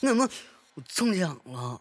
[0.00, 0.28] 那么
[0.74, 1.80] 我中奖了。